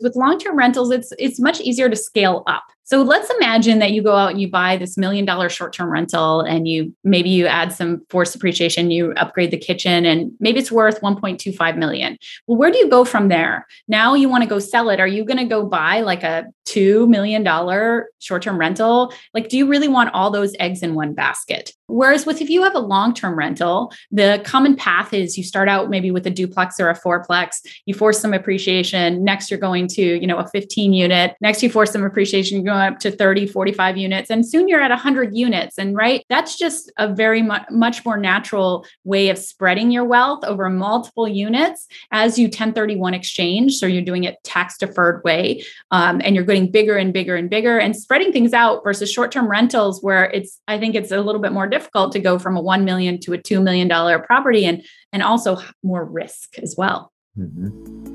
[0.00, 2.64] With long-term rentals, it's it's much easier to scale up.
[2.88, 6.40] So let's imagine that you go out and you buy this million dollar short-term rental
[6.40, 10.72] and you maybe you add some forced appreciation, you upgrade the kitchen and maybe it's
[10.72, 12.16] worth 1.25 million.
[12.46, 13.66] Well, where do you go from there?
[13.88, 15.00] Now you want to go sell it.
[15.00, 19.12] Are you going to go buy like a 2 million dollar short-term rental?
[19.34, 21.74] Like do you really want all those eggs in one basket?
[21.88, 25.90] Whereas with if you have a long-term rental, the common path is you start out
[25.90, 30.02] maybe with a duplex or a fourplex, you force some appreciation, next you're going to,
[30.02, 33.96] you know, a 15 unit, next you force some appreciation, you're up to 30, 45
[33.96, 35.78] units, and soon you're at 100 units.
[35.78, 40.44] And right, that's just a very mu- much more natural way of spreading your wealth
[40.44, 43.76] over multiple units as you 1031 exchange.
[43.76, 47.50] So you're doing it tax deferred way, um, and you're getting bigger and bigger and
[47.50, 51.20] bigger and spreading things out versus short term rentals, where it's I think it's a
[51.20, 54.18] little bit more difficult to go from a one million to a two million dollar
[54.18, 57.12] property, and and also more risk as well.
[57.38, 58.07] Mm-hmm.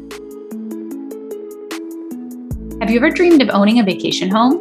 [2.84, 4.56] Have you ever dreamed of owning a vacation home?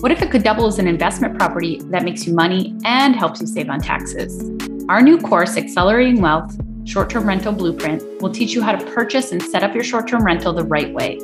[0.00, 3.40] What if it could double as an investment property that makes you money and helps
[3.40, 4.42] you save on taxes?
[4.90, 9.32] Our new course, Accelerating Wealth Short Term Rental Blueprint, will teach you how to purchase
[9.32, 11.18] and set up your short term rental the right way.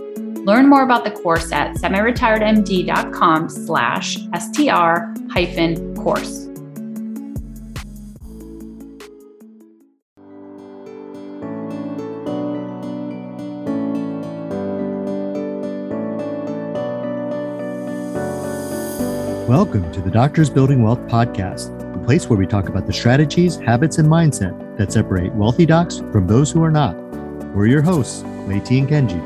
[0.47, 6.48] Learn more about the course at semiretiredmd.com slash str hyphen course.
[19.59, 23.57] Welcome to the Doctors Building Wealth podcast, the place where we talk about the strategies,
[23.57, 26.95] habits, and mindset that separate wealthy docs from those who are not.
[27.57, 29.21] We're your hosts, Leti and Kenji.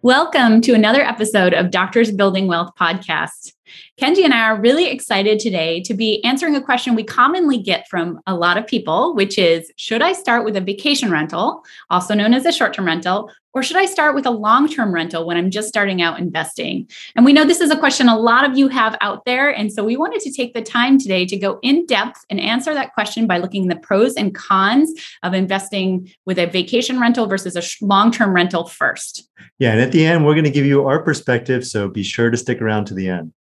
[0.00, 3.52] Welcome to another episode of Doctors Building Wealth podcast.
[4.00, 7.88] Kenji and I are really excited today to be answering a question we commonly get
[7.88, 12.14] from a lot of people, which is Should I start with a vacation rental, also
[12.14, 15.26] known as a short term rental, or should I start with a long term rental
[15.26, 16.88] when I'm just starting out investing?
[17.16, 19.50] And we know this is a question a lot of you have out there.
[19.50, 22.72] And so we wanted to take the time today to go in depth and answer
[22.74, 27.56] that question by looking the pros and cons of investing with a vacation rental versus
[27.56, 29.28] a long term rental first.
[29.58, 29.72] Yeah.
[29.72, 31.66] And at the end, we're going to give you our perspective.
[31.66, 33.32] So be sure to stick around to the end.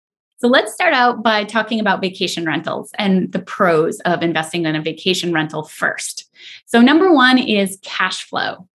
[0.40, 4.76] So let's start out by talking about vacation rentals and the pros of investing in
[4.76, 6.30] a vacation rental first.
[6.66, 8.68] So, number one is cash flow.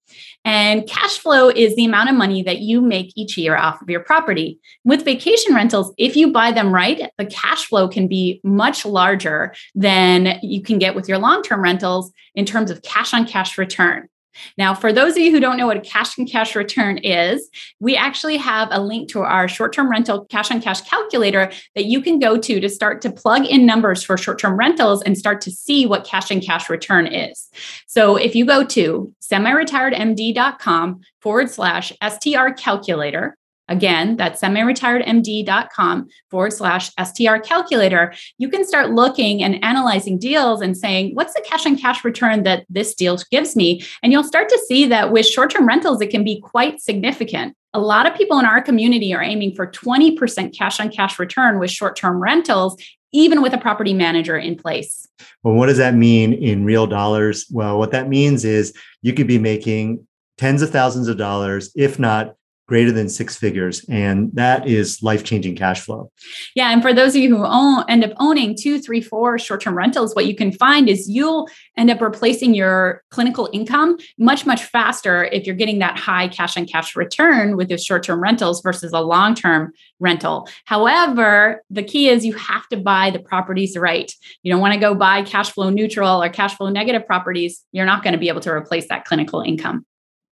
[0.43, 3.91] And cash flow is the amount of money that you make each year off of
[3.91, 4.59] your property.
[4.85, 9.55] With vacation rentals, if you buy them right, the cash flow can be much larger
[9.75, 13.59] than you can get with your long term rentals in terms of cash on cash
[13.59, 14.09] return.
[14.57, 17.49] Now, for those of you who don't know what a cash on cash return is,
[17.81, 21.87] we actually have a link to our short term rental cash on cash calculator that
[21.87, 25.19] you can go to to start to plug in numbers for short term rentals and
[25.19, 27.49] start to see what cash on cash return is.
[27.87, 33.37] So if you go to semiretiredmd.com forward slash STR calculator,
[33.71, 38.13] Again, that's semiretiredmd.com forward slash STR calculator.
[38.37, 42.43] You can start looking and analyzing deals and saying, what's the cash on cash return
[42.43, 43.83] that this deal gives me?
[44.03, 47.57] And you'll start to see that with short term rentals, it can be quite significant.
[47.73, 51.61] A lot of people in our community are aiming for 20% cash on cash return
[51.61, 52.77] with short term rentals,
[53.13, 55.07] even with a property manager in place.
[55.45, 57.47] Well, what does that mean in real dollars?
[57.51, 60.05] Well, what that means is you could be making
[60.39, 62.35] tens of thousands of dollars, if not
[62.71, 63.85] greater than six figures.
[63.89, 66.13] And that is life changing cash flow.
[66.55, 66.71] Yeah.
[66.71, 69.77] And for those of you who own, end up owning two, three, four short term
[69.77, 74.63] rentals, what you can find is you'll end up replacing your clinical income much, much
[74.63, 78.63] faster if you're getting that high cash on cash return with your short term rentals
[78.63, 80.49] versus a long term rental.
[80.65, 84.13] However, the key is you have to buy the properties right.
[84.45, 87.65] You don't want to go buy cash flow neutral or cash flow negative properties.
[87.73, 89.85] You're not going to be able to replace that clinical income.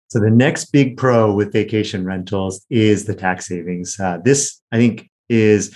[0.09, 3.99] So the next big pro with vacation rentals is the tax savings.
[3.99, 5.75] Uh, this, I think, is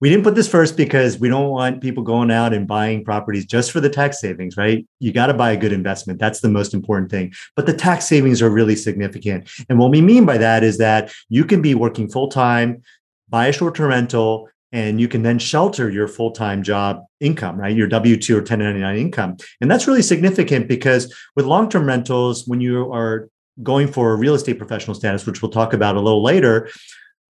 [0.00, 3.44] we didn't put this first because we don't want people going out and buying properties
[3.44, 4.86] just for the tax savings, right?
[5.00, 6.20] You got to buy a good investment.
[6.20, 7.32] That's the most important thing.
[7.56, 9.50] But the tax savings are really significant.
[9.68, 12.82] And what we mean by that is that you can be working full time,
[13.28, 17.76] buy a short term rental, and you can then shelter your full-time job income right
[17.76, 22.90] your w2 or 1099 income and that's really significant because with long-term rentals when you
[22.90, 23.28] are
[23.62, 26.70] going for a real estate professional status, which we'll talk about a little later,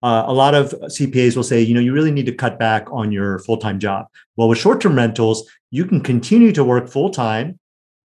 [0.02, 2.86] uh, a lot of CPAs will say, you know, you really need to cut back
[2.90, 4.06] on your full time job.
[4.36, 7.58] Well, with short term rentals, you can continue to work full time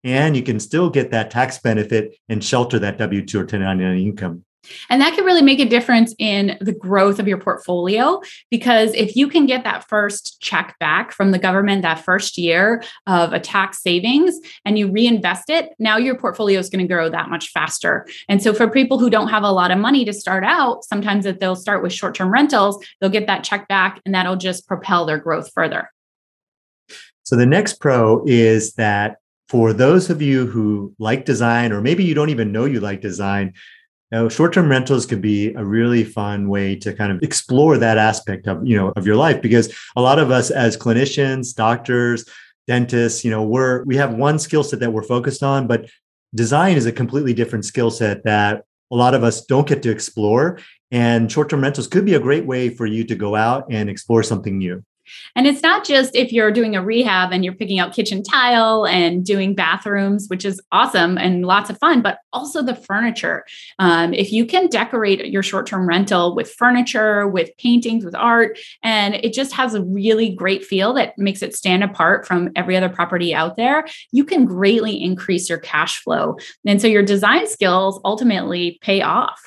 [0.04, 3.98] and you can still get that tax benefit and shelter that W 2 or 1099
[3.98, 4.44] income.
[4.90, 8.20] And that can really make a difference in the growth of your portfolio
[8.50, 12.82] because if you can get that first check back from the government that first year
[13.06, 17.08] of a tax savings and you reinvest it, now your portfolio is going to grow
[17.08, 18.06] that much faster.
[18.28, 21.26] And so for people who don't have a lot of money to start out, sometimes
[21.26, 25.06] if they'll start with short-term rentals, they'll get that check back and that'll just propel
[25.06, 25.90] their growth further.
[27.24, 29.16] So the next pro is that
[29.48, 33.00] for those of you who like design, or maybe you don't even know you like
[33.00, 33.54] design,
[34.10, 38.46] now, short-term rentals could be a really fun way to kind of explore that aspect
[38.46, 42.24] of, you know, of your life because a lot of us as clinicians, doctors,
[42.66, 45.90] dentists, you know, we're we have one skill set that we're focused on, but
[46.34, 49.90] design is a completely different skill set that a lot of us don't get to
[49.90, 50.58] explore
[50.90, 54.22] and short-term rentals could be a great way for you to go out and explore
[54.22, 54.82] something new.
[55.34, 58.86] And it's not just if you're doing a rehab and you're picking out kitchen tile
[58.86, 63.44] and doing bathrooms, which is awesome and lots of fun, but also the furniture.
[63.78, 68.58] Um, if you can decorate your short term rental with furniture, with paintings, with art,
[68.82, 72.76] and it just has a really great feel that makes it stand apart from every
[72.76, 76.36] other property out there, you can greatly increase your cash flow.
[76.66, 79.40] And so your design skills ultimately pay off.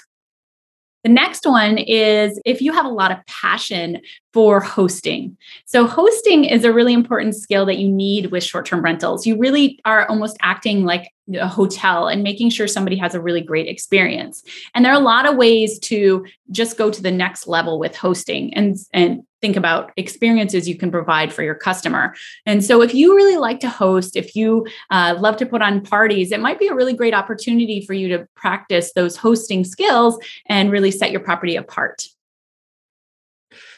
[1.03, 4.01] The next one is if you have a lot of passion
[4.33, 5.35] for hosting.
[5.65, 9.25] So, hosting is a really important skill that you need with short term rentals.
[9.25, 13.41] You really are almost acting like a hotel and making sure somebody has a really
[13.41, 14.43] great experience.
[14.73, 17.95] And there are a lot of ways to just go to the next level with
[17.95, 22.15] hosting and, and think about experiences you can provide for your customer.
[22.45, 25.81] And so, if you really like to host, if you uh, love to put on
[25.81, 30.17] parties, it might be a really great opportunity for you to practice those hosting skills
[30.45, 32.07] and really set your property apart.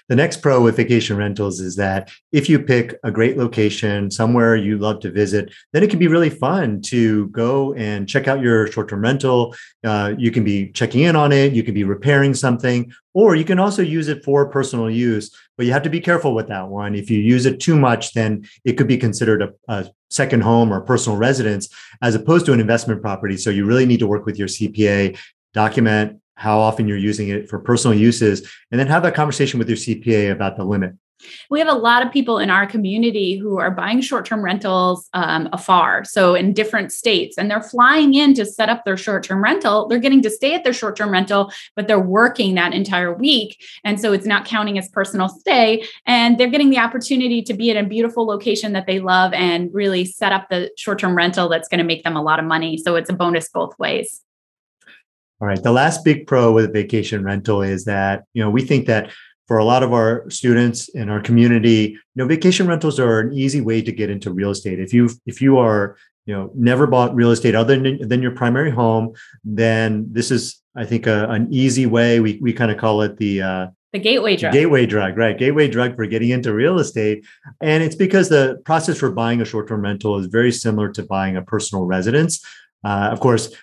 [0.09, 4.55] The next pro with vacation rentals is that if you pick a great location, somewhere
[4.55, 8.41] you love to visit, then it can be really fun to go and check out
[8.41, 9.55] your short term rental.
[9.83, 13.45] Uh, you can be checking in on it, you can be repairing something, or you
[13.45, 15.31] can also use it for personal use.
[15.55, 16.95] But you have to be careful with that one.
[16.95, 20.73] If you use it too much, then it could be considered a, a second home
[20.73, 21.69] or personal residence
[22.01, 23.37] as opposed to an investment property.
[23.37, 25.17] So you really need to work with your CPA,
[25.53, 28.41] document how often you're using it for personal uses,
[28.71, 30.93] and then have that conversation with your CPA about the limit.
[31.49, 35.09] We have a lot of people in our community who are buying short term rentals
[35.13, 39.23] um, afar, so in different states, and they're flying in to set up their short
[39.23, 39.87] term rental.
[39.87, 43.63] They're getting to stay at their short term rental, but they're working that entire week.
[43.83, 45.85] And so it's not counting as personal stay.
[46.05, 49.73] And they're getting the opportunity to be in a beautiful location that they love and
[49.73, 52.45] really set up the short term rental that's going to make them a lot of
[52.45, 52.77] money.
[52.77, 54.21] So it's a bonus both ways.
[55.43, 55.61] All right.
[55.61, 59.11] The last big pro with vacation rental is that, you know, we think that
[59.45, 63.33] for a lot of our students in our community, you know, vacation rentals are an
[63.33, 64.79] easy way to get into real estate.
[64.79, 68.31] If you if you are, you know, never bought real estate other than, than your
[68.31, 72.21] primary home, then this is, I think, a, an easy way.
[72.21, 74.53] We we kind of call it the uh, the gateway drug.
[74.53, 75.37] Gateway drug, right?
[75.37, 77.25] Gateway drug for getting into real estate.
[77.59, 81.03] And it's because the process for buying a short term rental is very similar to
[81.03, 82.41] buying a personal residence.
[82.85, 83.53] Uh, of course,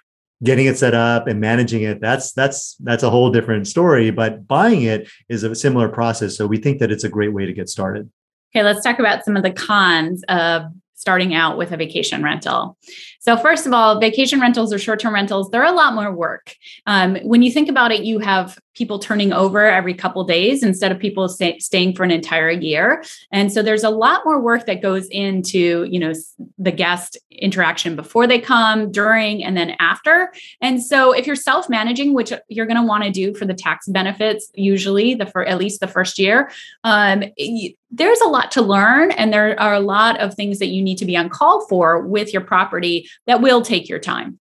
[0.43, 4.47] getting it set up and managing it that's that's that's a whole different story but
[4.47, 7.53] buying it is a similar process so we think that it's a great way to
[7.53, 8.11] get started
[8.55, 10.65] okay let's talk about some of the cons of
[11.01, 12.77] starting out with a vacation rental.
[13.21, 16.55] So, first of all, vacation rentals or short term rentals, they're a lot more work.
[16.87, 20.93] Um, when you think about it, you have people turning over every couple days instead
[20.93, 23.05] of people stay, staying for an entire year.
[23.33, 26.13] And so there's a lot more work that goes into, you know,
[26.59, 30.33] the guest interaction before they come, during, and then after.
[30.61, 33.89] And so if you're self-managing, which you're going to want to do for the tax
[33.89, 36.51] benefits, usually the for at least the first year,
[36.85, 37.25] um,
[37.91, 40.99] there's a lot to learn and there are a lot of things that you need
[40.99, 44.39] to be on call for with your property that will take your time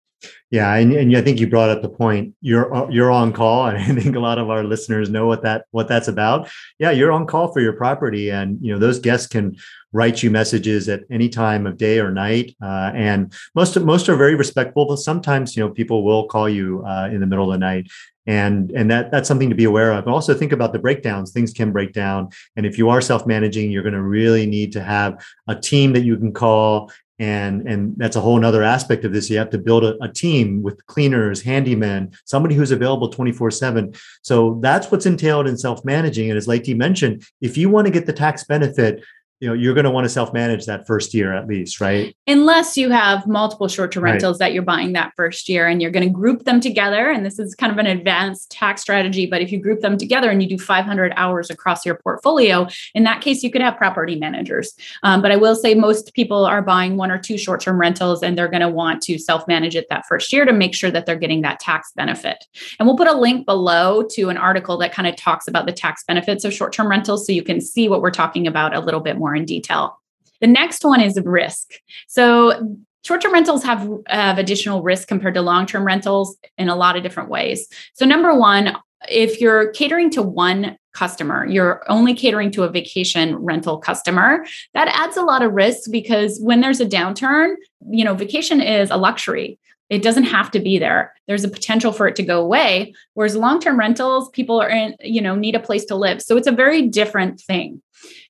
[0.51, 2.35] yeah, and, and I think you brought up the point.
[2.41, 5.43] You're uh, you're on call, and I think a lot of our listeners know what
[5.43, 6.49] that what that's about.
[6.79, 9.57] Yeah, you're on call for your property, and you know those guests can
[9.93, 14.17] write you messages at any time of day or night, uh, and most most are
[14.17, 14.87] very respectful.
[14.87, 17.89] But sometimes you know people will call you uh, in the middle of the night,
[18.27, 20.07] and and that that's something to be aware of.
[20.07, 21.33] also think about the breakdowns.
[21.33, 24.73] Things can break down, and if you are self managing, you're going to really need
[24.73, 29.05] to have a team that you can call and and that's a whole nother aspect
[29.05, 29.31] of this.
[29.31, 33.95] You have to build a, a team with cleaners handymen somebody who's available 24 7
[34.23, 36.31] so that's what's entailed in self-managing.
[36.31, 39.03] And as Leti mentioned if you want to get the tax benefit
[39.40, 42.16] you know you're going to want to self-manage that first year at least right?
[42.26, 44.12] Unless you have multiple short-term right.
[44.12, 47.25] rentals that you're buying that first year and you're going to group them together and
[47.25, 50.43] this is kind of an advanced tax strategy but if you group them together and
[50.43, 54.73] you do 500 hours across your portfolio in that case you could have property managers.
[55.02, 58.37] Um, but i will say most people are buying one or two short-term rentals and
[58.37, 61.16] they're going to want to self-manage it that first year to make sure that they're
[61.16, 62.45] getting that tax benefit.
[62.78, 65.73] And we'll put a link below to an article that kind of talks about the
[65.73, 69.00] tax benefits of short-term rentals so you can see what we're talking about a little
[69.00, 70.00] bit more more in detail.
[70.40, 71.73] The next one is risk.
[72.06, 77.02] So short-term rentals have, have additional risk compared to long-term rentals in a lot of
[77.02, 77.66] different ways.
[77.95, 78.76] So number one,
[79.09, 84.88] if you're catering to one customer, you're only catering to a vacation rental customer, that
[84.88, 87.54] adds a lot of risk because when there's a downturn,
[87.90, 89.59] you know, vacation is a luxury.
[89.88, 91.12] It doesn't have to be there.
[91.28, 92.92] There's a potential for it to go away.
[93.14, 96.21] Whereas long-term rentals, people are in, you know, need a place to live.
[96.21, 97.80] So it's a very different thing.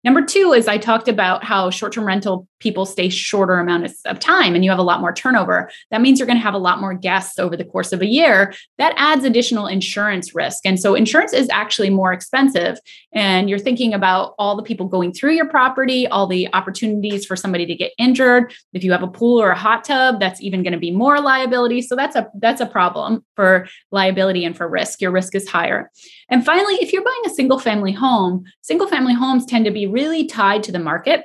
[0.05, 4.19] Number two is I talked about how short term rental people stay shorter amount of
[4.19, 5.71] time and you have a lot more turnover.
[5.91, 8.07] That means you're going to have a lot more guests over the course of a
[8.07, 8.55] year.
[8.79, 10.65] That adds additional insurance risk.
[10.65, 12.79] And so insurance is actually more expensive.
[13.13, 17.37] And you're thinking about all the people going through your property, all the opportunities for
[17.37, 18.55] somebody to get injured.
[18.73, 21.21] If you have a pool or a hot tub, that's even going to be more
[21.21, 21.83] liability.
[21.83, 25.01] So that's a that's a problem for liability and for risk.
[25.01, 25.91] Your risk is higher.
[26.29, 29.87] And finally, if you're buying a single family home, single family homes tend to be
[29.87, 31.25] really tied to the market.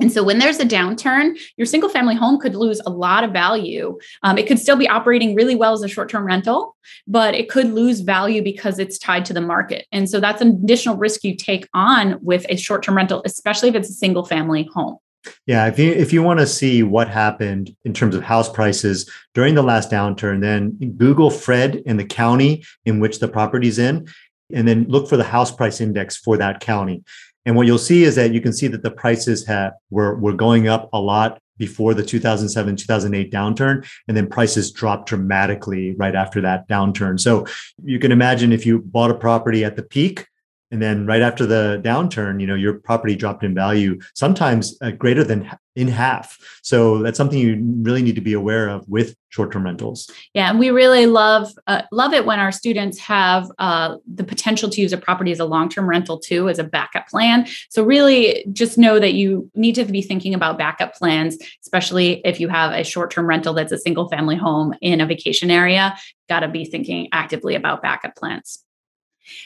[0.00, 3.32] And so when there's a downturn, your single family home could lose a lot of
[3.32, 3.96] value.
[4.24, 7.48] Um, it could still be operating really well as a short term rental, but it
[7.48, 9.86] could lose value because it's tied to the market.
[9.92, 13.68] And so that's an additional risk you take on with a short term rental, especially
[13.68, 14.98] if it's a single family home.
[15.46, 19.10] Yeah, if you if you want to see what happened in terms of house prices
[19.32, 24.06] during the last downturn, then Google Fred and the county in which the property's in,
[24.52, 27.02] and then look for the house price index for that county.
[27.46, 30.32] And what you'll see is that you can see that the prices have were were
[30.32, 36.14] going up a lot before the 2007 2008 downturn and then prices dropped dramatically right
[36.14, 37.20] after that downturn.
[37.20, 37.46] So
[37.84, 40.26] you can imagine if you bought a property at the peak
[40.74, 44.90] and then right after the downturn you know your property dropped in value sometimes uh,
[44.90, 46.38] greater than in half.
[46.62, 50.10] So that's something you really need to be aware of with short-term rentals.
[50.32, 54.70] Yeah and we really love uh, love it when our students have uh, the potential
[54.70, 57.46] to use a property as a long-term rental too as a backup plan.
[57.70, 62.40] So really just know that you need to be thinking about backup plans especially if
[62.40, 65.96] you have a short-term rental that's a single family home in a vacation area.
[66.28, 68.63] Got to be thinking actively about backup plans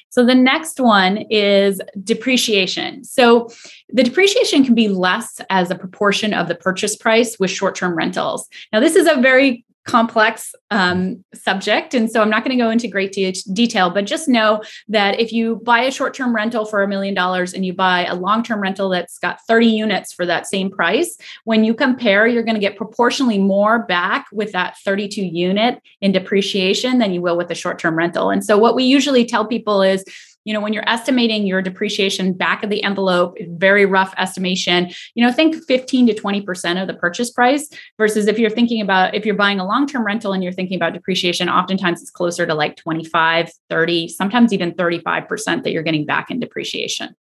[0.08, 3.04] so the next one is depreciation.
[3.04, 3.48] So
[3.88, 7.94] the depreciation can be less as a proportion of the purchase price with short term
[7.94, 8.48] rentals.
[8.72, 11.94] Now, this is a very complex um, subject.
[11.94, 15.18] And so I'm not going to go into great de- detail, but just know that
[15.18, 18.14] if you buy a short term rental for a million dollars and you buy a
[18.14, 22.42] long term rental that's got 30 units for that same price, when you compare, you're
[22.42, 27.38] going to get proportionally more back with that 32 unit in depreciation than you will
[27.38, 28.28] with a short term rental.
[28.30, 30.04] And so what we usually tell people is,
[30.44, 34.90] you know when you're estimating your depreciation back of the envelope very rough estimation.
[35.14, 37.68] You know think 15 to 20% of the purchase price
[37.98, 40.92] versus if you're thinking about if you're buying a long-term rental and you're thinking about
[40.92, 46.30] depreciation oftentimes it's closer to like 25 30 sometimes even 35% that you're getting back
[46.30, 47.14] in depreciation.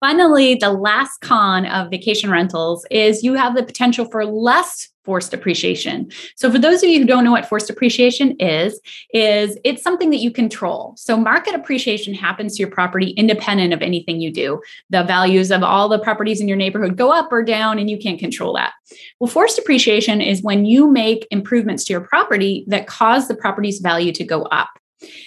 [0.00, 5.34] Finally, the last con of vacation rentals is you have the potential for less forced
[5.34, 6.10] appreciation.
[6.36, 8.80] So for those of you who don't know what forced appreciation is,
[9.12, 10.94] is it's something that you control.
[10.96, 14.60] So market appreciation happens to your property independent of anything you do.
[14.90, 17.98] The values of all the properties in your neighborhood go up or down and you
[17.98, 18.72] can't control that.
[19.18, 23.80] Well, forced appreciation is when you make improvements to your property that cause the property's
[23.80, 24.68] value to go up.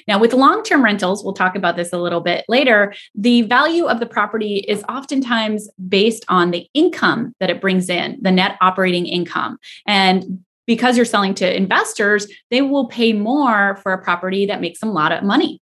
[0.07, 2.93] Now, with long term rentals, we'll talk about this a little bit later.
[3.13, 8.17] The value of the property is oftentimes based on the income that it brings in,
[8.21, 9.57] the net operating income.
[9.85, 14.79] And because you're selling to investors, they will pay more for a property that makes
[14.79, 15.61] them a lot of money.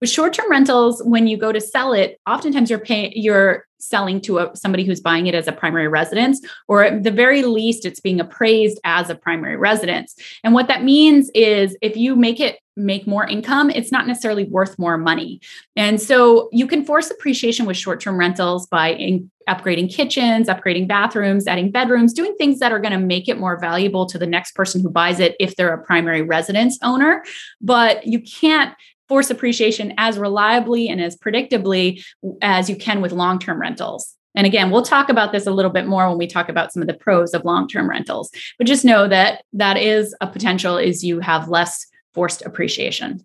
[0.00, 4.38] With short-term rentals, when you go to sell it, oftentimes you're paying you're selling to
[4.38, 8.00] a, somebody who's buying it as a primary residence, or at the very least, it's
[8.00, 10.14] being appraised as a primary residence.
[10.42, 14.44] And what that means is if you make it make more income, it's not necessarily
[14.44, 15.40] worth more money.
[15.76, 20.88] And so you can force appreciation with short term rentals by in, upgrading kitchens, upgrading
[20.88, 24.26] bathrooms, adding bedrooms, doing things that are going to make it more valuable to the
[24.26, 27.22] next person who buys it if they're a primary residence owner.
[27.60, 28.74] But you can't
[29.08, 32.04] force appreciation as reliably and as predictably
[32.42, 34.14] as you can with long term rentals.
[34.34, 36.82] And again, we'll talk about this a little bit more when we talk about some
[36.82, 38.30] of the pros of long-term rentals.
[38.58, 43.24] But just know that that is a potential is you have less forced appreciation.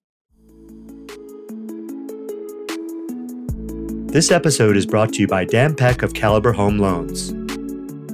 [4.11, 7.33] This episode is brought to you by Dan Peck of Caliber Home Loans.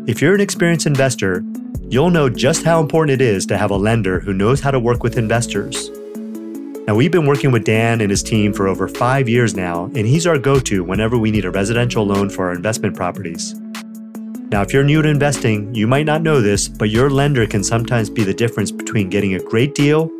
[0.09, 1.43] If you're an experienced investor,
[1.89, 4.79] you'll know just how important it is to have a lender who knows how to
[4.79, 5.89] work with investors.
[6.87, 10.05] Now, we've been working with Dan and his team for over five years now, and
[10.05, 13.55] he's our go to whenever we need a residential loan for our investment properties.
[14.51, 17.63] Now, if you're new to investing, you might not know this, but your lender can
[17.63, 20.11] sometimes be the difference between getting a great deal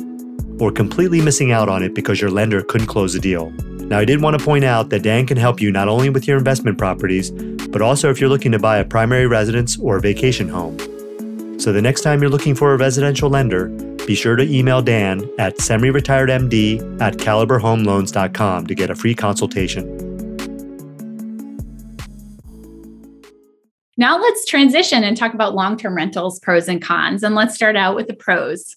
[0.60, 3.52] or completely missing out on it because your lender couldn't close a deal.
[3.86, 6.28] Now, I did want to point out that Dan can help you not only with
[6.28, 7.30] your investment properties,
[7.70, 10.80] but also if you're looking to buy a primary residence or a vacation home.
[11.60, 13.68] So the next time you're looking for a residential lender,
[14.06, 20.16] be sure to email Dan at semi-retiredmd at caliberhomeloans.com to get a free consultation.
[23.98, 27.96] Now let's transition and talk about long-term rentals pros and cons and let's start out
[27.96, 28.76] with the pros.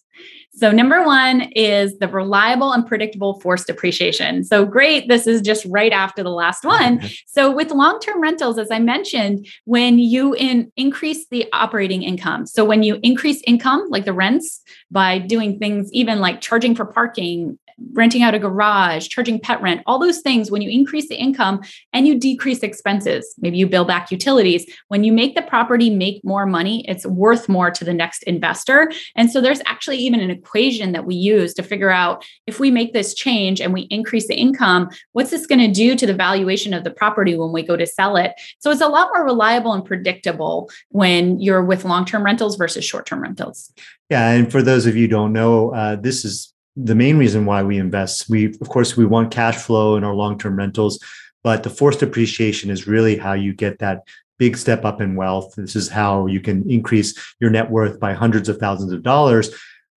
[0.58, 4.42] So, number one is the reliable and predictable forced depreciation.
[4.42, 5.08] So, great.
[5.08, 6.98] This is just right after the last one.
[6.98, 7.06] Mm-hmm.
[7.26, 12.44] So, with long term rentals, as I mentioned, when you in, increase the operating income,
[12.44, 14.60] so when you increase income, like the rents,
[14.90, 17.56] by doing things even like charging for parking,
[17.92, 21.60] renting out a garage, charging pet rent, all those things, when you increase the income
[21.92, 26.24] and you decrease expenses, maybe you bill back utilities, when you make the property make
[26.24, 28.90] more money, it's worth more to the next investor.
[29.16, 32.70] And so there's actually even an equation that we use to figure out if we
[32.70, 36.14] make this change and we increase the income, what's this going to do to the
[36.14, 38.32] valuation of the property when we go to sell it?
[38.58, 42.84] So it's a lot more reliable and predictable when you're with long term rentals versus
[42.84, 43.72] short term rentals.
[44.10, 47.62] Yeah, and for those of you don't know, uh, this is the main reason why
[47.62, 48.28] we invest.
[48.28, 51.00] We, of course, we want cash flow in our long-term rentals,
[51.42, 54.02] but the forced appreciation is really how you get that
[54.38, 55.54] big step up in wealth.
[55.56, 59.50] This is how you can increase your net worth by hundreds of thousands of dollars.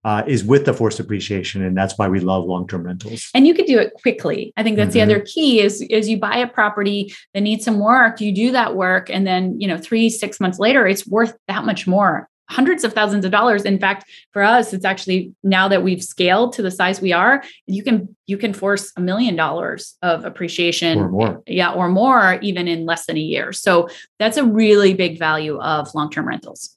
[0.02, 3.28] Uh, is with the forced appreciation, and that's why we love long-term rentals.
[3.34, 4.50] And you can do it quickly.
[4.56, 5.10] I think that's mm-hmm.
[5.10, 8.50] the other key is is you buy a property that needs some work, you do
[8.52, 12.29] that work, and then you know three six months later, it's worth that much more
[12.50, 13.64] hundreds of thousands of dollars.
[13.64, 17.42] In fact for us it's actually now that we've scaled to the size we are
[17.66, 20.98] you can you can force a million dollars of appreciation.
[20.98, 21.42] Or more.
[21.46, 23.52] Yeah or more even in less than a year.
[23.52, 23.88] So
[24.18, 26.76] that's a really big value of long-term rentals.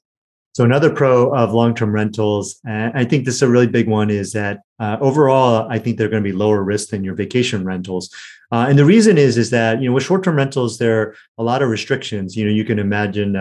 [0.54, 4.32] So another pro of long-term rentals, I think this is a really big one, is
[4.34, 8.08] that uh, overall, I think they're going to be lower risk than your vacation rentals.
[8.52, 11.42] Uh, and the reason is, is that you know with short-term rentals, there are a
[11.42, 12.36] lot of restrictions.
[12.36, 13.34] You know, you can imagine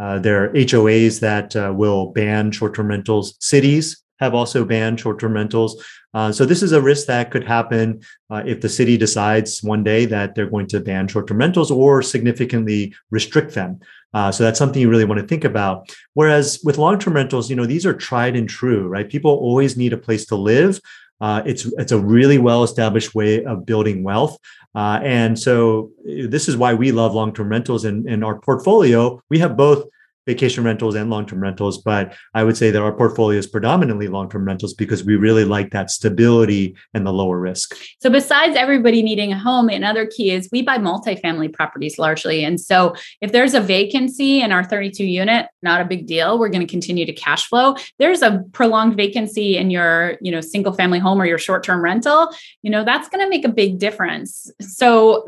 [0.00, 3.34] uh, there are HOAs that uh, will ban short term rentals.
[3.38, 5.84] Cities have also banned short term rentals.
[6.14, 9.84] Uh, so, this is a risk that could happen uh, if the city decides one
[9.84, 13.78] day that they're going to ban short term rentals or significantly restrict them.
[14.14, 15.94] Uh, so, that's something you really want to think about.
[16.14, 19.08] Whereas with long term rentals, you know, these are tried and true, right?
[19.08, 20.80] People always need a place to live.
[21.22, 24.38] It's it's a really well established way of building wealth,
[24.74, 27.84] uh, and so this is why we love long term rentals.
[27.84, 29.84] And in our portfolio, we have both
[30.26, 34.44] vacation rentals and long-term rentals but i would say that our portfolio is predominantly long-term
[34.44, 39.32] rentals because we really like that stability and the lower risk so besides everybody needing
[39.32, 43.60] a home another key is we buy multifamily properties largely and so if there's a
[43.60, 46.38] vacancy in our 32 unit not a big deal.
[46.38, 47.76] We're going to continue to cash flow.
[47.98, 52.30] There's a prolonged vacancy in your you know single family home or your short-term rental.
[52.62, 54.50] You know that's going to make a big difference.
[54.60, 55.24] So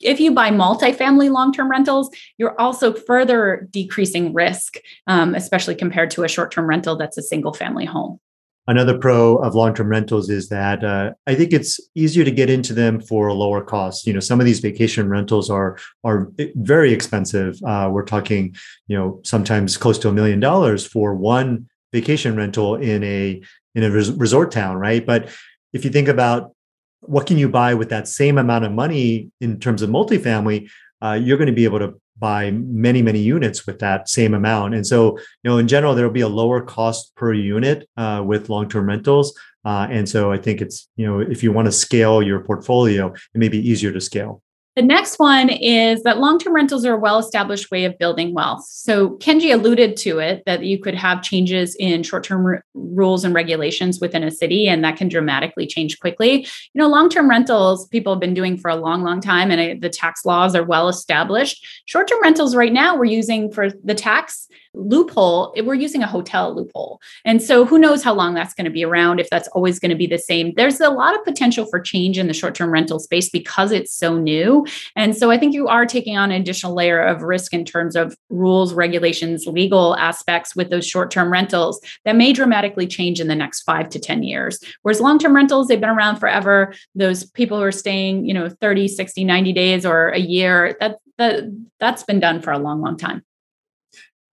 [0.00, 6.24] if you buy multifamily long-term rentals you're also further decreasing risk, um, especially compared to
[6.24, 8.20] a short term rental that's a single family home.
[8.68, 12.74] Another pro of long-term rentals is that uh, I think it's easier to get into
[12.74, 14.06] them for a lower cost.
[14.06, 17.58] You know, some of these vacation rentals are are very expensive.
[17.64, 18.56] Uh, we're talking,
[18.88, 23.40] you know, sometimes close to a million dollars for one vacation rental in a
[23.76, 25.06] in a res- resort town, right?
[25.06, 25.28] But
[25.72, 26.52] if you think about
[27.00, 30.68] what can you buy with that same amount of money in terms of multifamily,
[31.02, 34.74] uh, you're going to be able to buy many many units with that same amount.
[34.74, 38.22] And so you know in general there will be a lower cost per unit uh,
[38.24, 39.38] with long-term rentals.
[39.64, 43.12] Uh, and so i think it's you know if you want to scale your portfolio
[43.12, 44.40] it may be easier to scale
[44.76, 48.34] the next one is that long term rentals are a well established way of building
[48.34, 48.64] wealth.
[48.66, 53.24] So, Kenji alluded to it that you could have changes in short term r- rules
[53.24, 56.42] and regulations within a city, and that can dramatically change quickly.
[56.42, 59.60] You know, long term rentals people have been doing for a long, long time, and
[59.60, 61.66] uh, the tax laws are well established.
[61.86, 66.54] Short term rentals right now we're using for the tax loophole, we're using a hotel
[66.54, 67.00] loophole.
[67.24, 69.90] And so who knows how long that's going to be around, if that's always going
[69.90, 70.52] to be the same.
[70.54, 73.92] There's a lot of potential for change in the short term rental space because it's
[73.92, 74.65] so new.
[74.94, 77.96] And so I think you are taking on an additional layer of risk in terms
[77.96, 83.28] of rules, regulations, legal aspects with those short term rentals that may dramatically change in
[83.28, 84.58] the next five to 10 years.
[84.82, 86.74] Whereas long term rentals, they've been around forever.
[86.94, 90.98] Those people who are staying, you know, 30, 60, 90 days or a year, that,
[91.18, 91.44] that,
[91.80, 93.22] that's been done for a long, long time.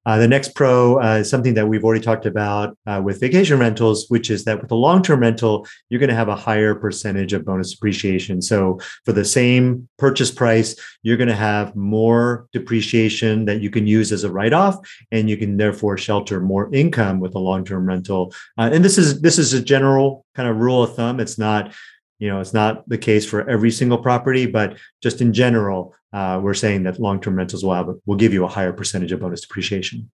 [0.06, 3.58] Uh, the next pro uh, is something that we've already talked about uh, with vacation
[3.58, 6.76] rentals, which is that with a long term rental, you're going to have a higher
[6.76, 8.40] percentage of bonus depreciation.
[8.40, 13.86] So for the same purchase price, you're going to have more depreciation that you can
[13.86, 14.76] use as a write off,
[15.10, 18.32] and you can therefore shelter more income with a long term rental.
[18.56, 21.18] Uh, and this is this is a general kind of rule of thumb.
[21.18, 21.74] It's not
[22.18, 26.40] you know it's not the case for every single property but just in general uh,
[26.42, 29.42] we're saying that long-term rentals will have will give you a higher percentage of bonus
[29.42, 30.10] depreciation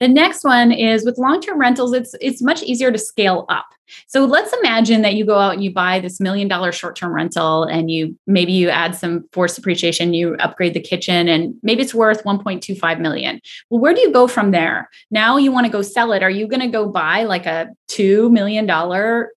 [0.00, 3.66] the next one is with long-term rentals it's it's much easier to scale up
[4.06, 7.12] so let's imagine that you go out and you buy this million dollar short term
[7.12, 11.82] rental and you maybe you add some forced appreciation, you upgrade the kitchen, and maybe
[11.82, 13.40] it's worth 1.25 million.
[13.70, 14.88] Well, where do you go from there?
[15.10, 16.22] Now you want to go sell it.
[16.22, 18.66] Are you going to go buy like a $2 million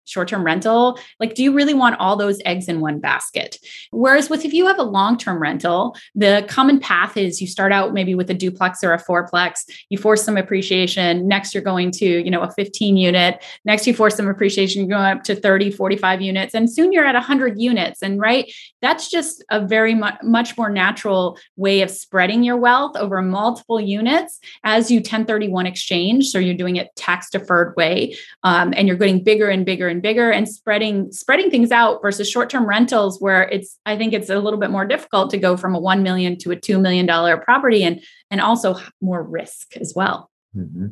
[0.05, 0.99] short term rental?
[1.19, 3.57] Like, do you really want all those eggs in one basket?
[3.91, 7.71] Whereas with if you have a long term rental, the common path is you start
[7.71, 11.27] out maybe with a duplex or a fourplex, you force some appreciation.
[11.27, 13.43] Next, you're going to, you know, a 15 unit.
[13.65, 17.05] Next, you force some appreciation You going up to 30 45 units and soon you're
[17.05, 21.89] at 100 units and right that's just a very mu- much more natural way of
[21.89, 27.29] spreading your wealth over multiple units as you 1031 exchange so you're doing it tax
[27.29, 31.71] deferred way um, and you're getting bigger and bigger and bigger and spreading spreading things
[31.71, 35.37] out versus short-term rentals where it's i think it's a little bit more difficult to
[35.37, 39.21] go from a 1 million to a 2 million dollar property and and also more
[39.21, 40.87] risk as well mm-hmm.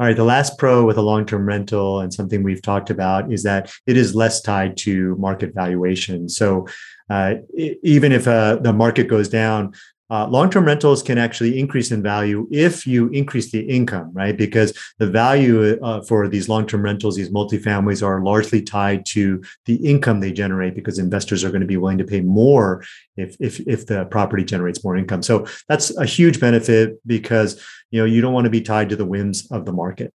[0.00, 3.32] All right, the last pro with a long term rental and something we've talked about
[3.32, 6.28] is that it is less tied to market valuation.
[6.28, 6.68] So
[7.10, 7.34] uh,
[7.82, 9.72] even if uh, the market goes down,
[10.10, 14.36] uh, long-term rentals can actually increase in value if you increase the income, right?
[14.36, 19.76] Because the value uh, for these long-term rentals, these multifamilies, are largely tied to the
[19.76, 22.84] income they generate, because investors are going to be willing to pay more
[23.16, 25.22] if if if the property generates more income.
[25.22, 28.96] So that's a huge benefit because you know you don't want to be tied to
[28.96, 30.12] the whims of the market.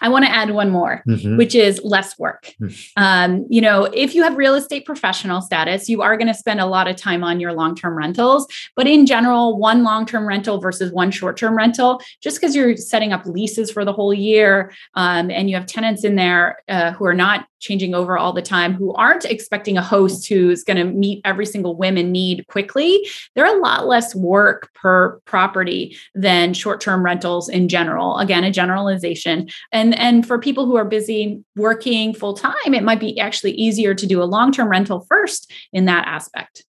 [0.00, 1.36] I want to add one more, mm-hmm.
[1.36, 2.54] which is less work.
[2.60, 3.02] Mm-hmm.
[3.02, 6.60] Um, you know, if you have real estate professional status, you are going to spend
[6.60, 8.46] a lot of time on your long term rentals.
[8.76, 12.76] But in general, one long term rental versus one short term rental, just because you're
[12.76, 16.92] setting up leases for the whole year um, and you have tenants in there uh,
[16.92, 20.76] who are not changing over all the time, who aren't expecting a host who's going
[20.76, 25.96] to meet every single whim and need quickly, they're a lot less work per property
[26.14, 28.18] than short term rentals in general.
[28.18, 33.00] Again, a generalization and and for people who are busy working full time it might
[33.00, 36.64] be actually easier to do a long-term rental first in that aspect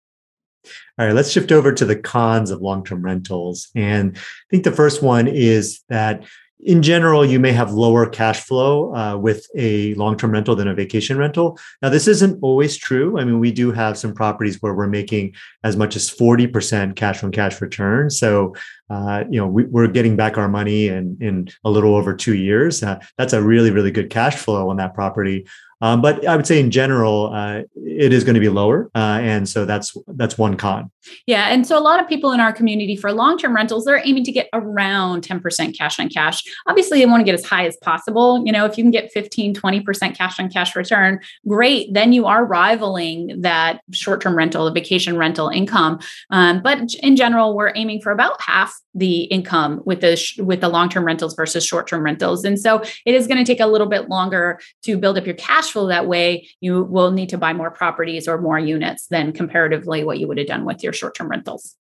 [0.97, 3.67] all right, let's shift over to the cons of long term rentals.
[3.75, 6.23] And I think the first one is that
[6.59, 10.67] in general, you may have lower cash flow uh, with a long term rental than
[10.67, 11.59] a vacation rental.
[11.81, 13.19] Now, this isn't always true.
[13.19, 17.23] I mean, we do have some properties where we're making as much as 40% cash
[17.23, 18.09] on cash return.
[18.09, 18.55] So,
[18.89, 22.35] uh, you know, we, are getting back our money in, in a little over two
[22.35, 22.81] years.
[22.81, 25.45] Uh, that's a really, really good cash flow on that property.
[25.81, 29.19] Um, but I would say in general, uh, it is going to be lower, uh,
[29.21, 30.91] and so that's that's one con.
[31.27, 34.23] Yeah, and so a lot of people in our community for long-term rentals, they're aiming
[34.23, 36.43] to get around 10% cash on cash.
[36.67, 38.43] Obviously, they want to get as high as possible.
[38.45, 41.93] You know, if you can get 15, 20% cash on cash return, great.
[41.93, 45.99] Then you are rivaling that short-term rental, the vacation rental income.
[46.31, 50.61] Um, but in general, we're aiming for about half the income with the sh- with
[50.61, 53.87] the long-term rentals versus short-term rentals, and so it is going to take a little
[53.87, 57.37] bit longer to build up your cash cash flow that way, you will need to
[57.37, 60.93] buy more properties or more units than comparatively what you would have done with your
[60.93, 61.75] short term rentals.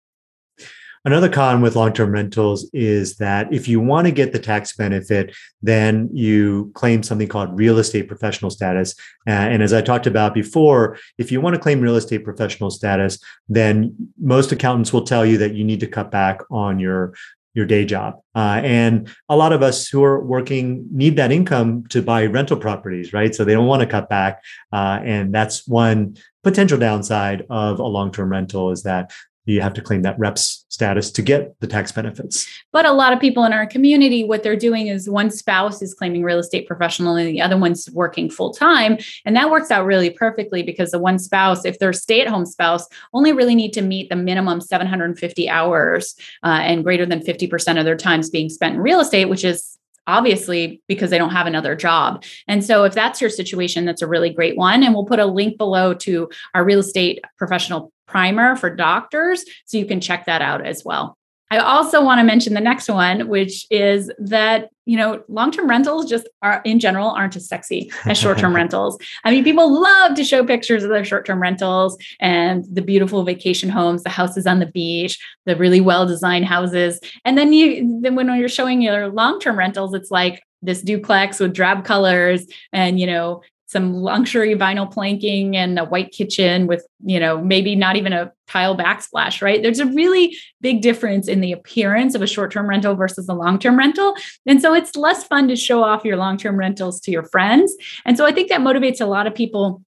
[1.03, 4.75] Another con with long term rentals is that if you want to get the tax
[4.75, 8.93] benefit, then you claim something called real estate professional status.
[9.25, 13.17] and as I talked about before, if you want to claim real estate professional status,
[13.49, 17.15] then most accountants will tell you that you need to cut back on your
[17.53, 18.19] your day job.
[18.33, 22.57] Uh, and a lot of us who are working need that income to buy rental
[22.57, 23.35] properties, right?
[23.35, 24.41] So they don't want to cut back.
[24.71, 29.11] Uh, and that's one potential downside of a long term rental is that
[29.45, 32.47] you have to claim that reps status to get the tax benefits.
[32.71, 35.93] But a lot of people in our community, what they're doing is one spouse is
[35.93, 38.97] claiming real estate professional and the other one's working full time.
[39.25, 42.45] And that works out really perfectly because the one spouse, if they're stay at home
[42.45, 47.79] spouse, only really need to meet the minimum 750 hours uh, and greater than 50%
[47.79, 49.77] of their times being spent in real estate, which is
[50.07, 52.23] obviously because they don't have another job.
[52.47, 54.83] And so if that's your situation, that's a really great one.
[54.83, 59.77] And we'll put a link below to our real estate professional primer for doctors so
[59.77, 61.17] you can check that out as well.
[61.51, 65.69] I also want to mention the next one, which is that, you know, long term
[65.69, 68.97] rentals just are in general aren't as sexy as short term rentals.
[69.25, 73.23] I mean, people love to show pictures of their short term rentals and the beautiful
[73.23, 77.01] vacation homes, the houses on the beach, the really well designed houses.
[77.25, 81.39] And then you, then when you're showing your long term rentals, it's like, this duplex
[81.39, 86.85] with drab colors and you know some luxury vinyl planking and a white kitchen with,
[87.05, 89.63] you know, maybe not even a tile backsplash, right?
[89.63, 93.33] There's a really big difference in the appearance of a short term rental versus a
[93.33, 94.15] long term rental.
[94.45, 97.73] And so it's less fun to show off your long term rentals to your friends.
[98.05, 99.81] And so I think that motivates a lot of people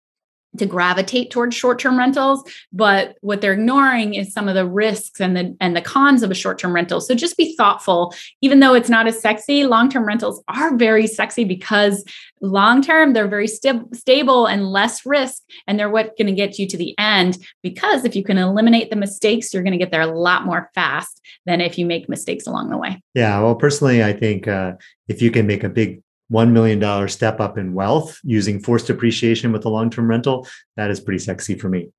[0.58, 5.36] to gravitate towards short-term rentals but what they're ignoring is some of the risks and
[5.36, 7.00] the and the cons of a short-term rental.
[7.00, 8.14] So just be thoughtful.
[8.40, 12.04] Even though it's not as sexy long-term rentals are very sexy because
[12.40, 16.66] long-term they're very st- stable and less risk and they're what going to get you
[16.66, 20.00] to the end because if you can eliminate the mistakes you're going to get there
[20.00, 23.00] a lot more fast than if you make mistakes along the way.
[23.14, 24.72] Yeah well personally i think uh,
[25.08, 29.52] if you can make a big $1 million step up in wealth using forced appreciation
[29.52, 31.90] with a long term rental, that is pretty sexy for me.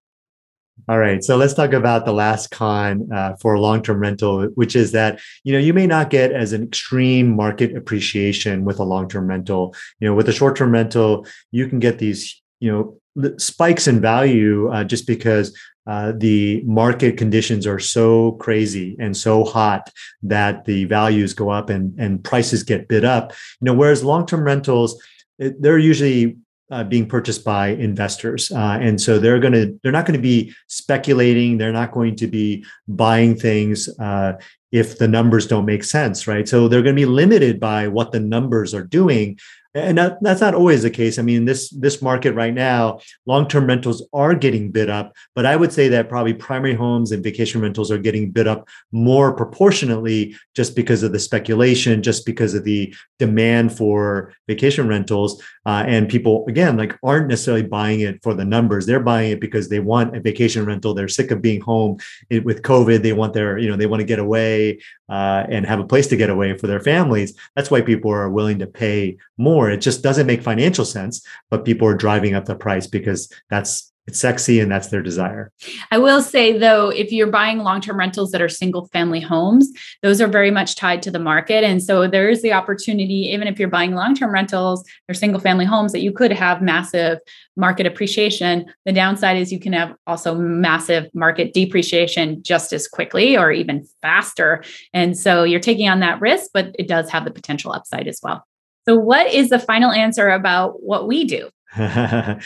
[0.89, 4.75] All right, so let's talk about the last con uh, for a long-term rental, which
[4.75, 8.83] is that you know you may not get as an extreme market appreciation with a
[8.83, 9.75] long-term rental.
[9.99, 12.71] You know, with a short-term rental, you can get these you
[13.15, 15.55] know spikes in value uh, just because
[15.85, 19.91] uh, the market conditions are so crazy and so hot
[20.21, 23.33] that the values go up and, and prices get bid up.
[23.59, 25.01] You know, whereas long-term rentals,
[25.37, 26.37] they're usually
[26.71, 30.21] uh, being purchased by investors, uh, and so they're going to they're not going to
[30.21, 31.57] be speculating.
[31.57, 34.33] They're not going to be buying things uh,
[34.73, 36.49] if the numbers don't make sense, right?
[36.49, 39.37] So they're going to be limited by what the numbers are doing
[39.75, 41.17] and that, that's not always the case.
[41.17, 45.55] I mean, this this market right now, long-term rentals are getting bid up, but I
[45.55, 50.35] would say that probably primary homes and vacation rentals are getting bid up more proportionately
[50.55, 56.07] just because of the speculation, just because of the demand for vacation rentals, uh, and
[56.07, 58.85] people again like aren't necessarily buying it for the numbers.
[58.85, 60.93] They're buying it because they want a vacation rental.
[60.93, 61.97] They're sick of being home
[62.29, 63.01] with COVID.
[63.01, 64.62] They want their you know they want to get away
[65.09, 67.37] uh, and have a place to get away for their families.
[67.55, 69.69] That's why people are willing to pay more.
[69.69, 73.92] It just doesn't make financial sense, but people are driving up the price because that's
[74.05, 75.49] it's sexy and that's their desire.
[75.89, 80.19] I will say though, if you're buying long-term rentals that are single family homes, those
[80.19, 81.63] are very much tied to the market.
[81.63, 85.63] And so there is the opportunity, even if you're buying long-term rentals or single family
[85.63, 87.19] homes, that you could have massive
[87.55, 88.65] market appreciation.
[88.85, 93.87] The downside is you can have also massive market depreciation just as quickly or even
[94.01, 94.65] faster.
[94.93, 98.19] And so you're taking on that risk, but it does have the potential upside as
[98.21, 98.45] well.
[98.85, 101.49] So, what is the final answer about what we do?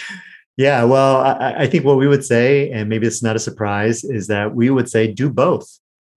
[0.57, 4.03] Yeah, well, I, I, think what we would say, and maybe it's not a surprise,
[4.03, 5.69] is that we would say do both.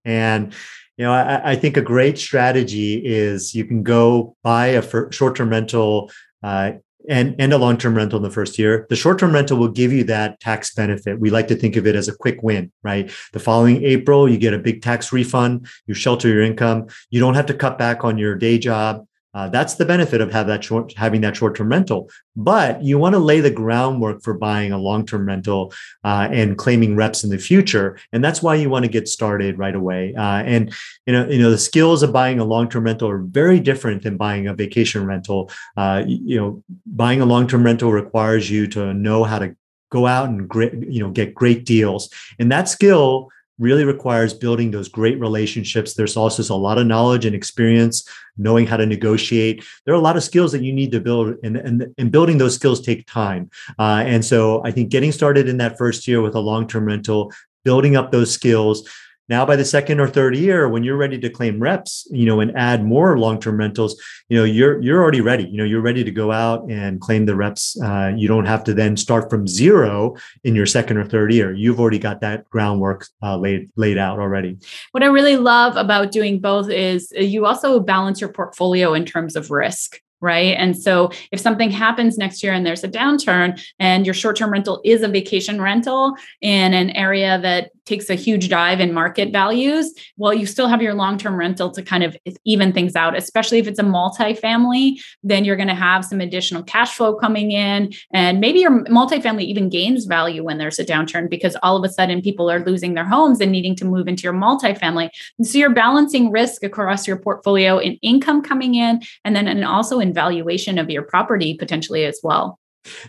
[0.07, 0.55] And
[0.97, 5.51] you know, I, I think a great strategy is you can go buy a short-term
[5.51, 6.11] rental
[6.43, 6.73] uh,
[7.09, 8.87] and and a long-term rental in the first year.
[8.89, 11.21] The short-term rental will give you that tax benefit.
[11.21, 13.11] We like to think of it as a quick win, right?
[13.33, 15.67] The following April, you get a big tax refund.
[15.87, 16.89] You shelter your income.
[17.11, 19.07] You don't have to cut back on your day job.
[19.33, 22.11] Uh, that's the benefit of have that short, having that short-term rental.
[22.37, 25.73] But you want to lay the groundwork for buying a long-term rental
[26.05, 29.59] uh, and claiming reps in the future, and that's why you want to get started
[29.59, 30.15] right away.
[30.15, 30.75] Uh, and
[31.07, 34.17] you know, you know, the skills of buying a long-term rental are very different than
[34.17, 35.51] buying a vacation rental.
[35.77, 39.55] Uh, you know, buying a long-term rental requires you to know how to
[39.91, 40.49] go out and
[40.89, 43.29] you know, get great deals, and that skill
[43.61, 45.95] really requires building those great relationships.
[45.95, 49.63] There's also a lot of knowledge and experience, knowing how to negotiate.
[49.85, 52.39] There are a lot of skills that you need to build, and, and, and building
[52.39, 53.51] those skills take time.
[53.79, 56.87] Uh, and so I think getting started in that first year with a long term
[56.87, 58.89] rental, building up those skills,
[59.31, 62.41] now, by the second or third year, when you're ready to claim reps, you know,
[62.41, 63.95] and add more long-term rentals,
[64.29, 65.45] you know, you're you're already ready.
[65.45, 67.81] You know, you're ready to go out and claim the reps.
[67.81, 71.55] Uh, you don't have to then start from zero in your second or third year.
[71.55, 74.59] You've already got that groundwork uh, laid laid out already.
[74.91, 79.37] What I really love about doing both is you also balance your portfolio in terms
[79.37, 80.55] of risk right?
[80.57, 84.81] And so if something happens next year and there's a downturn and your short-term rental
[84.85, 89.93] is a vacation rental in an area that takes a huge dive in market values,
[90.17, 93.59] well, you still have your long term rental to kind of even things out, especially
[93.59, 97.93] if it's a multifamily, then you're going to have some additional cash flow coming in.
[98.15, 101.93] And maybe your multifamily even gains value when there's a downturn because all of a
[101.93, 105.11] sudden people are losing their homes and needing to move into your multifamily.
[105.39, 109.65] And so you're balancing risk across your portfolio in income coming in and then and
[109.65, 112.60] also in valuation of your property potentially as well.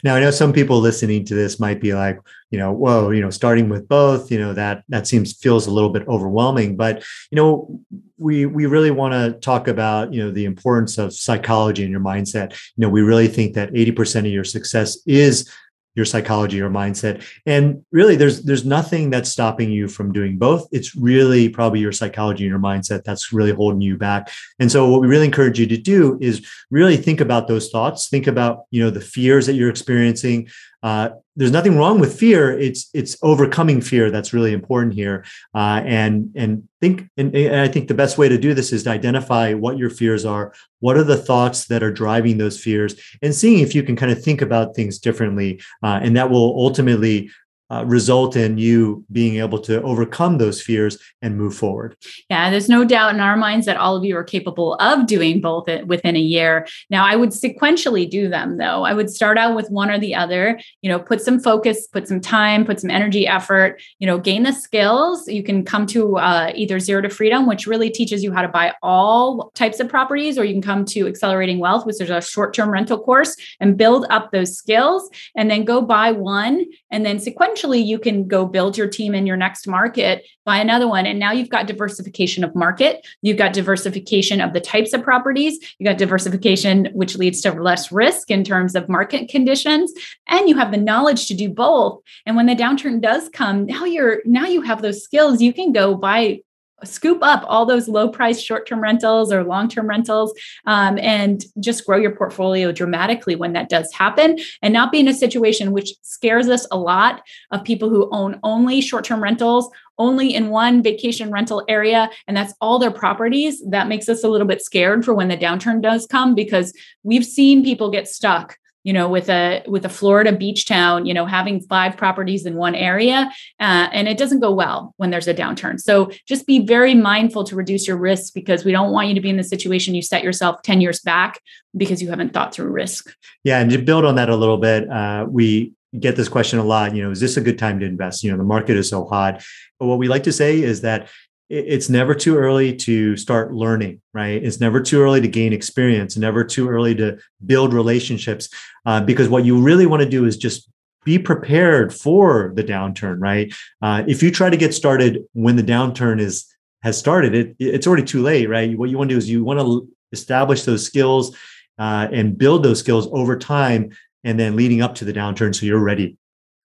[0.04, 3.22] Now I know some people listening to this might be like, you know, whoa, you
[3.22, 6.76] know, starting with both, you know, that that seems feels a little bit overwhelming.
[6.76, 7.80] But you know,
[8.18, 12.02] we we really want to talk about, you know, the importance of psychology and your
[12.02, 12.52] mindset.
[12.76, 15.50] You know, we really think that 80% of your success is
[15.96, 17.24] your psychology your mindset.
[17.46, 20.68] And really there's there's nothing that's stopping you from doing both.
[20.72, 24.32] It's really probably your psychology and your mindset that's really holding you back.
[24.60, 28.10] And so what we really encourage you to do is really think about those thoughts.
[28.10, 30.50] Think about you know the fears that you're experiencing
[30.84, 32.58] uh, there's nothing wrong with fear.
[32.58, 35.24] It's it's overcoming fear that's really important here.
[35.54, 38.84] Uh, and and think and, and, I think the best way to do this is
[38.84, 40.54] to identify what your fears are.
[40.80, 44.12] What are the thoughts that are driving those fears, and seeing if you can kind
[44.12, 45.62] of think about things differently.
[45.84, 47.30] Uh, and that will ultimately
[47.72, 51.96] uh, result in you being able to overcome those fears and move forward.
[52.30, 55.40] Yeah, there's no doubt in our minds that all of you are capable of doing
[55.40, 56.68] both within a year.
[56.90, 58.84] Now, I would sequentially do them though.
[58.84, 62.10] I would start out with one or the other, you know, put some focus, put
[62.10, 65.28] some time, put some energy, effort, you know, gain the skills.
[65.30, 68.50] You can come to uh, either Zero to Freedom, which really teaches you how to
[68.50, 72.22] buy all types of properties, or you can come to Accelerating Wealth, which is a
[72.22, 77.06] short term rental course and build up those skills and then go buy one and
[77.06, 80.88] then sequentially eventually you can go build your team in your next market, buy another
[80.88, 81.06] one.
[81.06, 83.06] And now you've got diversification of market.
[83.22, 85.60] You've got diversification of the types of properties.
[85.78, 89.94] You got diversification, which leads to less risk in terms of market conditions.
[90.28, 92.00] And you have the knowledge to do both.
[92.26, 95.40] And when the downturn does come, now you're now you have those skills.
[95.40, 96.40] You can go buy
[96.84, 100.34] scoop up all those low price short term rentals or long term rentals
[100.66, 104.38] um, and just grow your portfolio dramatically when that does happen.
[104.62, 108.40] And not be in a situation which scares us a lot of people who own
[108.44, 113.62] only short term rentals only in one vacation rental area and that's all their properties.
[113.70, 117.26] That makes us a little bit scared for when the downturn does come because we've
[117.26, 121.26] seen people get stuck you know with a with a florida beach town you know
[121.26, 125.34] having five properties in one area uh, and it doesn't go well when there's a
[125.34, 125.80] downturn.
[125.80, 129.22] So just be very mindful to reduce your risk because we don't want you to
[129.22, 131.40] be in the situation you set yourself 10 years back
[131.76, 133.16] because you haven't thought through risk.
[133.44, 136.64] Yeah and to build on that a little bit uh, we get this question a
[136.64, 138.24] lot you know is this a good time to invest?
[138.24, 139.44] You know the market is so hot.
[139.80, 141.10] But what we like to say is that
[141.52, 144.42] it's never too early to start learning, right?
[144.42, 148.48] It's never too early to gain experience, never too early to build relationships,
[148.86, 150.70] uh, because what you really want to do is just
[151.04, 153.54] be prepared for the downturn, right?
[153.82, 156.48] Uh, if you try to get started when the downturn is
[156.84, 158.78] has started, it it's already too late, right?
[158.78, 161.36] What you want to do is you want to establish those skills
[161.78, 163.92] uh, and build those skills over time,
[164.24, 166.18] and then leading up to the downturn, so you're ready.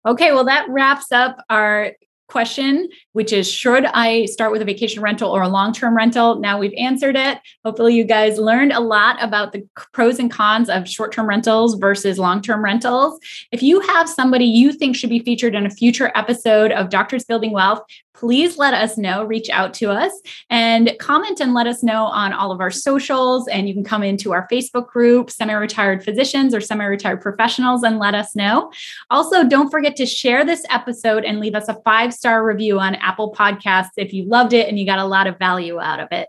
[0.06, 1.94] Okay, well, that wraps up our
[2.28, 6.36] question, which is Should I start with a vacation rental or a long term rental?
[6.36, 7.40] Now we've answered it.
[7.64, 11.76] Hopefully, you guys learned a lot about the pros and cons of short term rentals
[11.76, 13.18] versus long term rentals.
[13.54, 17.24] If you have somebody you think should be featured in a future episode of Doctors
[17.24, 17.84] Building Wealth,
[18.16, 19.24] please let us know.
[19.24, 20.12] Reach out to us
[20.50, 23.48] and comment and let us know on all of our socials.
[23.48, 27.84] And you can come into our Facebook group, Semi Retired Physicians or Semi Retired Professionals,
[27.84, 28.72] and let us know.
[29.10, 32.96] Also, don't forget to share this episode and leave us a five star review on
[33.06, 36.08] Apple Podcasts if you loved it and you got a lot of value out of
[36.12, 36.28] it.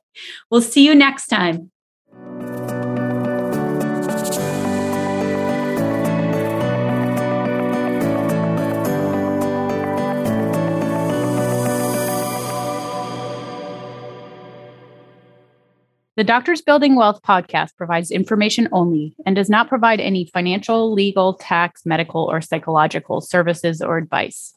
[0.51, 1.71] We'll see you next time.
[16.17, 21.35] The Doctors Building Wealth podcast provides information only and does not provide any financial, legal,
[21.35, 24.56] tax, medical, or psychological services or advice.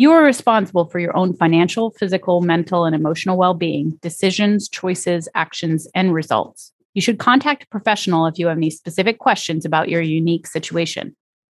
[0.00, 5.28] You are responsible for your own financial, physical, mental, and emotional well being, decisions, choices,
[5.34, 6.72] actions, and results.
[6.94, 11.16] You should contact a professional if you have any specific questions about your unique situation.